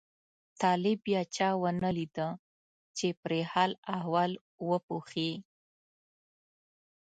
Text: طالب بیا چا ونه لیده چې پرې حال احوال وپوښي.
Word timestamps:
طالب 0.61 0.97
بیا 1.05 1.21
چا 1.35 1.49
ونه 1.61 1.91
لیده 1.97 2.27
چې 2.97 3.07
پرې 3.21 3.41
حال 3.51 3.71
احوال 3.95 4.31
وپوښي. 4.69 5.31